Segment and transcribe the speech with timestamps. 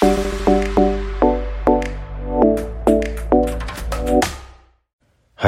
[0.00, 0.06] は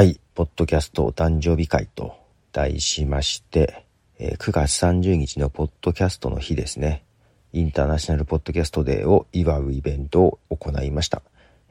[0.03, 2.17] い、ポッドキャストお誕生日会と
[2.51, 3.85] 題しまして、
[4.19, 7.05] え9月30日のポッドキャストの日ですね。
[7.53, 11.21] インターナショナルポッドキャストデーを祝うイベントを行いました。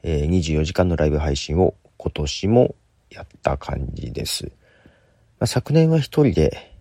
[0.01, 2.73] えー、24時間のライブ配信を今年も
[3.11, 4.45] やった感じです。
[4.45, 4.51] ま
[5.41, 6.71] あ、昨年は一人で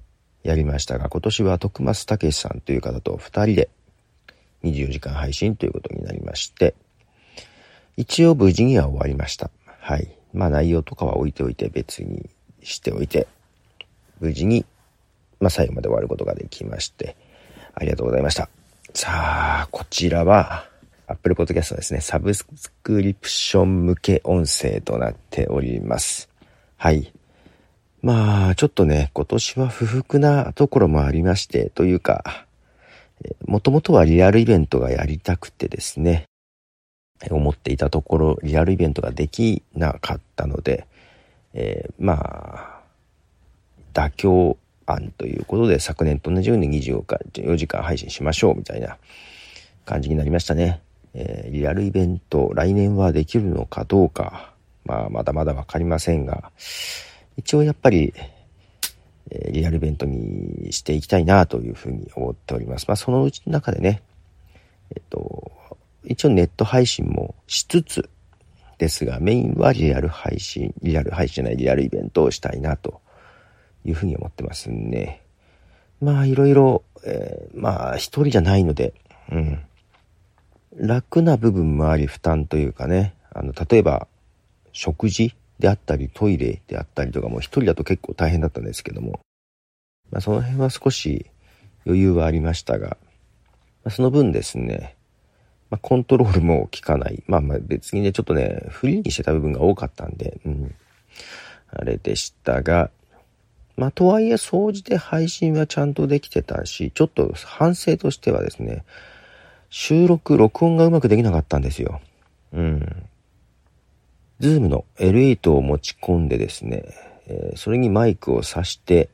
[0.45, 3.69] やりましたが、今年は徳松武さんという方と二人で
[4.65, 6.75] 24時間配信ということになりまして、
[7.97, 9.51] 一応無事には終わりました。
[9.81, 10.09] はい。
[10.33, 12.31] まあ内容とかは置いておいて別に
[12.63, 13.27] しておいて、
[14.21, 14.65] 無事に、
[15.41, 17.17] まあ最後まで終わることができまして、
[17.75, 18.49] ありがとうございました。
[18.95, 20.69] さあ、こちらは、
[21.07, 22.47] Apple Podcast ですね、サブス
[22.83, 26.29] クリプション向け音声となっております。
[26.77, 27.13] はい。
[28.03, 32.47] まあ、ちょっとね、今年は不服なところもありまして、というか、
[33.47, 36.25] もともとはリアルイベントがやりたくてですね、
[37.31, 40.87] 思っていたところ、リアルイベントができなかったので、
[41.53, 42.81] えー、まあ、
[43.93, 48.97] 妥協案ということで、昨年と同じように24時間配信しましょうみたいな
[49.85, 50.81] 感じになりましたね。
[51.13, 56.51] えー、リアルイベント、来年はできるのかどうか、まあ、まだまだわかりませんが、
[57.37, 58.15] 一応やっぱり、
[59.31, 62.87] えリアルイベントにしていきたいなというふうに思っております。
[62.89, 64.03] まあ、そのうちの中でね、
[64.95, 65.53] えっと、
[66.05, 68.11] 一応ネット配信もしつつ
[68.79, 73.01] ですが、メインはリアル配信、リアル配信じゃないリアルイベントをしたいなと
[73.85, 75.23] いうふうに思ってますね。
[76.01, 78.95] まあ、いろいろ、えー、まあ、一人じゃないので、
[79.31, 79.61] うん。
[80.77, 84.07] 楽な部分もあり負担というかね、あの、例えば、
[84.73, 89.21] 食事であったり、トイレであったりとかも一人だと結構大変だったんですけども、
[90.11, 91.27] まあ、その辺は少し
[91.87, 92.97] 余裕はありましたが、
[93.85, 94.97] まあ、その分ですね、
[95.71, 97.23] まあ、コントロールも効かない。
[97.27, 100.75] まあまあ別にね、ちょっとね、フリーにしてた部分が多かったんで、うん。
[101.69, 102.91] あれでしたが、
[103.77, 108.85] まあとはいえ、掃除で配信はちゃんとできてたし、ちょっと反省としてはですね、
[109.69, 112.01] 収録、録音がうまくできなかったんですよ。
[112.53, 113.10] うん。
[114.41, 116.85] Zoom の L8 を持ち込んでですね、
[117.27, 119.11] えー、それにマイクを挿して、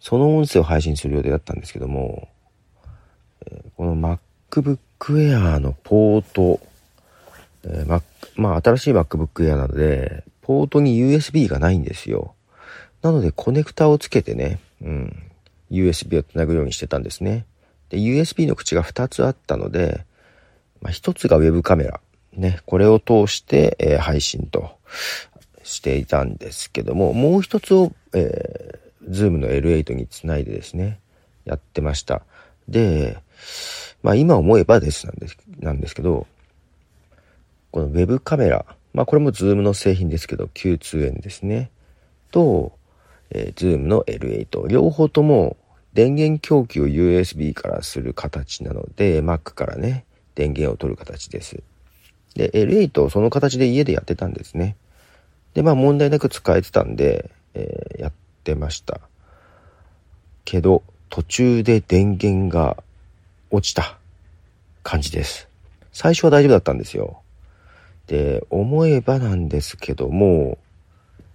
[0.00, 2.28] その音声を配信する予定だったんですけども、
[3.50, 6.60] えー、この MacBook Air のポート、
[7.64, 8.02] えー、Mac、
[8.36, 12.34] まあ新しい MacBook Air なので、ポートに USB がないんですよ。
[13.02, 15.22] なのでコネクタをつけてね、うん、
[15.72, 17.44] USB をつなぐようにしてたんですね。
[17.88, 20.04] で、USB の口が2つあったので、
[20.80, 22.00] まあ、1つが Web カメラ、
[22.36, 24.76] ね、これを通して、えー、配信と
[25.62, 31.00] していたんですけども、もう一つを、えー、 Zoom の L8 につないでですね、
[31.44, 32.22] やってました。
[32.68, 33.18] で、
[34.02, 36.26] まあ今思えばですなんです、なんですけど、
[37.70, 41.70] この Web カメラ、まあこれも Zoom の製品ですけど、Q2N ですね。
[42.30, 42.72] と、
[43.30, 44.66] えー、ズームの L8。
[44.68, 45.56] 両方とも
[45.94, 50.04] 電源供給を USB からする形なので、Mac からね、
[50.34, 51.62] 電源を取る形です。
[52.38, 54.76] で、L8 をその形で家でやってたんですね。
[55.54, 58.12] で、まあ問題なく使えてたんで、えー、やっ
[58.44, 59.00] てました。
[60.44, 62.82] けど、途中で電源が
[63.50, 63.98] 落ちた
[64.82, 65.48] 感じです。
[65.92, 67.22] 最初は大丈夫だったんですよ。
[68.06, 70.58] で、思えばなんですけども、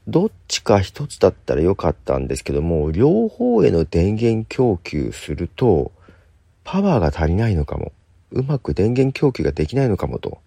[0.08, 5.92] どっちか一つだったらよかったんですけども、両方への電源供給すると、
[6.64, 7.92] パワーが足りないのかも。
[8.32, 10.40] うまく電源供給ができないのかもと。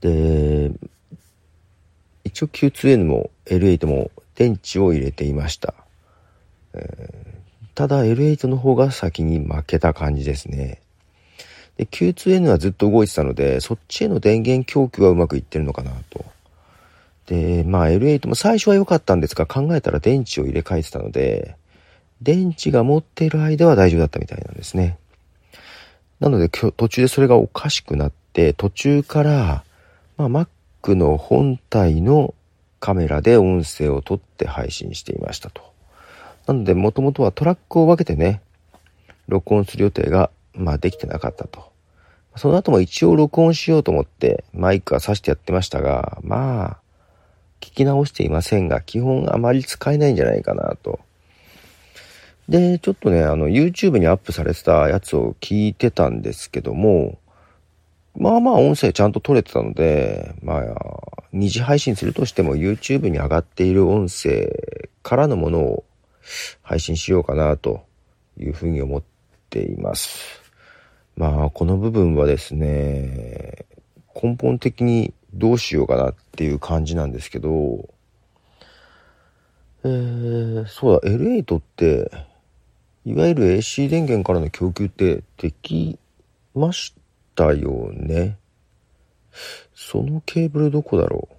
[0.00, 0.70] で、
[2.24, 5.74] 一応 Q2N も L8 も電池を入れていました。
[6.74, 7.34] え、
[7.74, 10.80] ただ L8 の方が先に負けた感じですね。
[11.76, 16.24] で、Q2N はずっと動いてたので、そっちへの電源供給はうまくいってるのかなと。
[17.26, 21.56] で、まあ L8 も最初は良かったんですが、考えたら電池を入れ替えてたので、
[22.20, 24.98] 電池が持っている間は大丈夫だったみたいなんですね。
[26.20, 29.64] なので途中でそれがおかしくなって、途中から
[30.18, 30.28] まあ、
[30.82, 32.34] Mac の本体の
[32.80, 35.62] カメラで音声を撮って配信していましたと。
[36.48, 38.42] なので、もともとはトラックを分けてね、
[39.28, 41.70] 録音する予定が、まあ、できてなかったと。
[42.36, 46.76] その後も一応録音しようと思ってマイクは挿してやってましたが、まあ、
[47.60, 51.00] 聞き直していませんが、基本あまり使えないんじゃないかなと。
[52.48, 57.18] で、ちょっとね、あの、YouTube にアップされてたやつを聞いてたんですけども、
[58.18, 64.48] まあまあ音声ちゃんと撮れてたので、まあ、二次配信するとしても YouTube に上がっている音声
[65.04, 65.84] からのものを
[66.62, 67.84] 配信しようかなと
[68.36, 69.02] いうふうに思っ
[69.48, 70.42] ています。
[71.16, 73.66] まあ、この部分はですね、
[74.20, 77.88] 根本的にどうしようかなっていう感じなんですけど、
[79.84, 82.10] えー、そうだ、L8 って、
[83.04, 85.98] いわゆる AC 電源からの供給ってでき
[86.54, 87.07] ました？
[87.44, 88.36] よね。
[89.74, 91.34] そのケーブルどこだろう？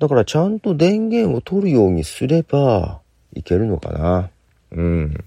[0.00, 3.00] だからちゃんと電源を取るようにすれば
[3.32, 4.30] いけるのかな？
[4.72, 5.24] うん。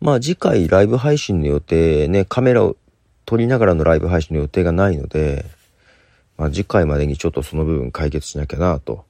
[0.00, 2.76] まあ次回ライブ配信の予定ね、カメラを
[3.24, 5.44] 撮りながらのライブ配信の予定がないので、
[6.36, 9.04] まあ次回までにちょっとその部分解決しなきゃなと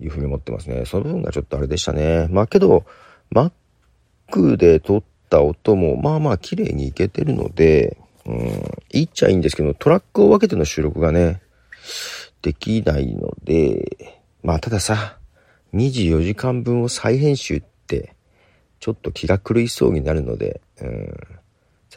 [0.00, 0.84] いうふうに思ってますね。
[0.86, 2.28] その部分がちょっとあれでしたね。
[2.30, 2.84] まあけど、
[3.32, 7.96] Mac で撮った音もまあまあ綺麗にいけてるので、
[8.26, 8.36] うん、
[8.92, 11.40] いいっちゃいいんですけど、トラックを分けての収録がね、
[12.42, 15.16] できないので、まあたださ、
[15.74, 18.14] 24時間分を再編集って、
[18.80, 21.16] ちょっと気が狂いそうになるので、うん、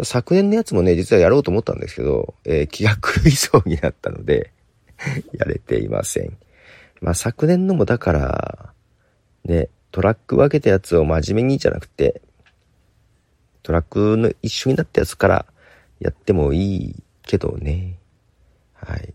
[0.04, 4.52] 昨年のやつもね、実はやろうと思ったんですけど、えー、気が狂いそうになったので
[5.34, 6.38] やれていません。
[7.02, 8.74] まあ昨年のもだから、
[9.46, 12.22] ね、トラック分けたやつを真面目にじゃなくて、
[13.64, 15.46] トラックの一緒になったやつから
[16.00, 17.98] やってもいいけどね。
[18.76, 19.14] はい。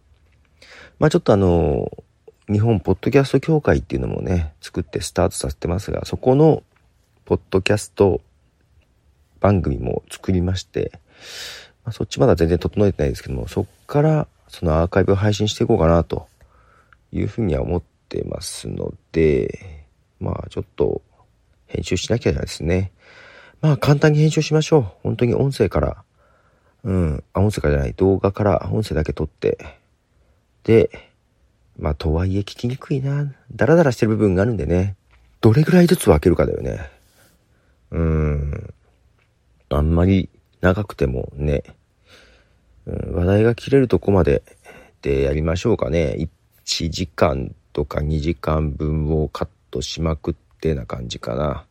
[0.98, 1.90] まあちょっとあの、
[2.50, 6.62] 日本ポッドキャスト協会っていうのもね、作ってスタートさせてますが、そこの
[7.26, 8.22] ポッドキャスト
[9.38, 10.92] 番組も作りまして、
[11.84, 16.26] まあ、そっちまだ全然整えてないですけども、そっからそのアーカイブを配信していこうかなと
[17.12, 19.86] いうふうには思ってますので、
[20.20, 21.02] まあちょっと
[21.66, 22.92] 編集しなきゃですね。
[23.60, 24.82] まあ簡単に編集しましょう。
[25.02, 26.04] 本当に音声から、
[26.84, 29.58] うん、あ、音声からじゃない、動画から音声だけ撮って、
[30.64, 30.90] で、
[31.78, 33.32] まあ、とはいえ聞きにくいな。
[33.52, 34.96] ダラダラしてる部分があるんでね。
[35.40, 36.90] どれぐらいずつ分けるかだよね。
[37.92, 38.74] うん。
[39.70, 40.28] あんまり
[40.60, 41.62] 長くてもね、
[42.86, 44.42] うん、話題が切れるとこまで
[45.02, 46.16] でやりましょうかね。
[46.66, 51.67] 1時間とか2時間分をカットしまくってな感じかな。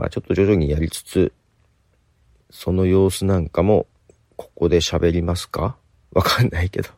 [0.00, 1.32] まあちょっと徐々にやりつつ、
[2.48, 3.86] その様子なんかも
[4.36, 5.76] ここで喋りますか？
[6.12, 6.88] わかんないけど。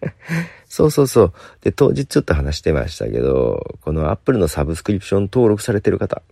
[0.66, 1.32] そうそうそう。
[1.60, 6.22] で、当日ちょっと話してましたけど、この Apple のサブスクリプション登録されてる方、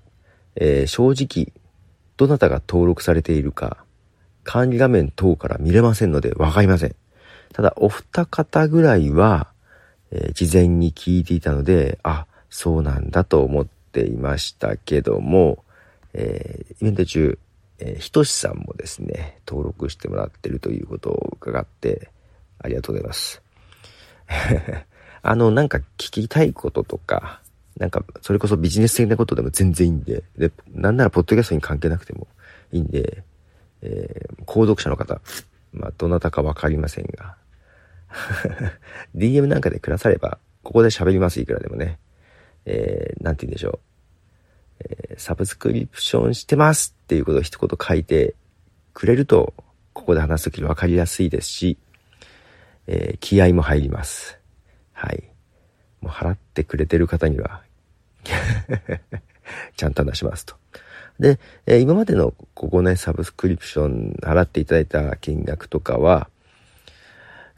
[0.57, 1.53] えー、正直、
[2.17, 3.85] どなたが登録されているか、
[4.43, 6.97] 管理画面等から見れませんのでわかりません。
[7.53, 9.49] ただ、お二方ぐらいは、
[10.11, 15.64] えー、事前に聞いていたので、あ、そうなんだと思っていましたけども、
[16.15, 17.39] えー、イベント中、
[17.79, 22.11] えー、ひとしさんもですね、登録してもらってるということを伺って、
[22.59, 23.43] ありがとうございます。
[25.23, 27.43] あの、なんか聞きたいこととか、
[27.77, 32.29] なんか、それこそビジネス的なことでも全然いいんで、で、なんならポッドキャストに関係なくても
[32.71, 33.25] いいんで、
[33.83, 35.21] えー、購読者の方、
[35.73, 37.37] まあ、どなたかわかりませんが、
[39.17, 41.99] DM なんかでくだされば、ここで喋ります、いくらでもね。
[42.67, 43.94] えー、なんて言うんでしょう。
[44.89, 48.35] え、サブスクリプションしてますっていうことを一言書いて
[48.93, 49.55] くれると、
[49.93, 51.79] ここで話すときにわかりやすいですし、
[52.87, 54.39] えー、気合も入ります。
[54.93, 55.25] はい。
[56.01, 57.63] もう払ってくれてる方には
[59.77, 60.57] ちゃんと話しますと。
[61.19, 66.29] で、えー、今までのここね、サブスクリプション払っていただいた金額とかは、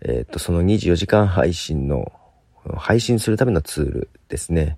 [0.02, 2.12] えっ、と、その24時間配信の、
[2.76, 4.76] 配信するためのツールですね。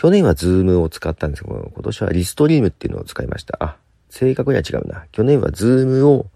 [0.00, 3.56] 去年は Zoom を使ったんですけど、今年は Restream っていうのを使いました。
[3.60, 3.76] あ、
[4.08, 5.04] 正確には違うな。
[5.12, 6.26] 去年は Zoom を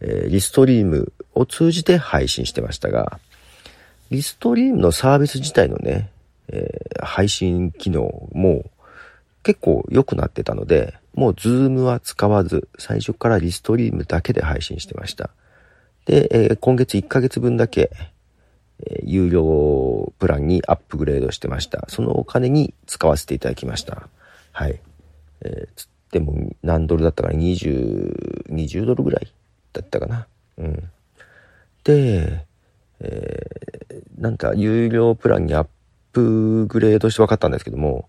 [0.00, 3.18] えー、 Restream を通じて配信してましたが、
[4.10, 6.10] Restream のサービス自体のね、
[6.48, 8.64] えー、配信機能も
[9.42, 15.30] 結構良くなってたので、もう Zoom は使わず、最初から Restream だけで配信してました。
[16.04, 17.90] で、えー、今月1ヶ月分だけ、
[18.84, 21.86] え、有料プランにアップグレードしてました。
[21.88, 24.08] そのお金に使わせていただきました。
[24.52, 24.80] はい。
[25.42, 29.32] えー、つっても何ドルだったかな ?20、20ドルぐらい
[29.72, 30.26] だったかな？
[30.58, 30.90] うん。
[31.84, 32.44] で、
[33.00, 35.66] えー、なんか有料プランにアッ
[36.12, 38.08] プグレードして分かったんですけども、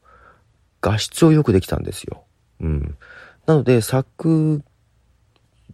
[0.81, 2.23] 画質をよくできたんですよ。
[2.61, 2.97] うん。
[3.45, 4.61] なので、昨、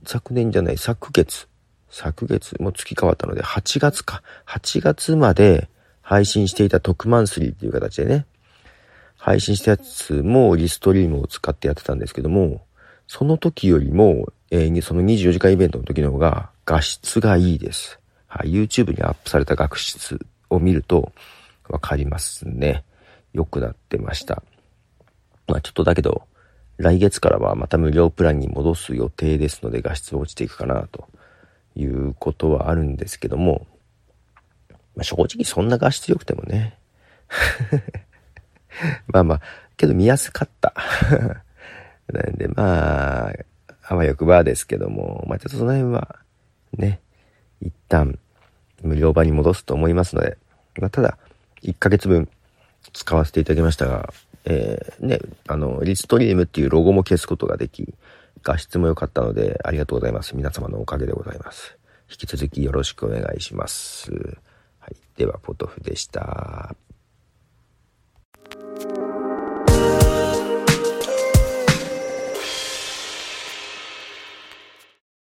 [0.05, 1.47] 昨年じゃない、昨月、
[1.93, 4.23] 昨月、もう月変わったので、8月か。
[4.47, 5.69] 8月まで
[6.01, 8.25] 配信していた特マンスリーっていう形でね、
[9.15, 12.65] 配信したやつもリストリームを使ってやってたんですけども、
[13.05, 17.99] その時よりも、えー、その24時間イベントの時の方が画質がいいです。
[18.25, 20.19] はい、YouTube にアップされた画質
[20.49, 21.11] を見ると
[21.69, 22.83] わかりますね。
[23.33, 24.41] 良くなってました。
[25.47, 26.23] まあちょっとだけど、
[26.77, 31.07] 来月からはまた無料プランに戻す予定ですので画質落ちていくかなと
[31.75, 33.67] いうことはあるんですけども、
[34.95, 36.77] まあ、正直そんな画質良くてもね。
[39.07, 39.41] まあまあ、
[39.77, 40.73] けど見やすかった。
[42.11, 43.33] なんでまあ、
[43.87, 46.19] あわよくばですけども、まあちょっとその辺は
[46.77, 46.99] ね、
[47.61, 48.19] 一旦
[48.81, 50.37] 無料版に戻すと思いますので、
[50.79, 51.17] まあ、ただ、
[51.63, 52.29] 1ヶ月分
[52.91, 54.13] 使わせていただきましたが、
[54.45, 57.93] えー、ね、あの、リストリームっていうロゴも消すことができ、
[58.43, 60.35] 画質も良かったので、ありがとうございます。
[60.35, 61.77] 皆様のおかげでございます。
[62.09, 64.11] 引き続きよろしくお願いします。
[64.79, 64.95] はい。
[65.15, 66.75] では、ポトフでした。